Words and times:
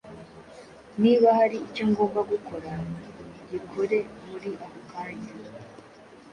Niba 1.01 1.27
hari 1.39 1.55
icyo 1.67 1.83
ngomba 1.91 2.19
gukora 2.31 2.71
gikoremuri 3.49 4.51
aka 4.65 4.81
kanya, 4.91 5.33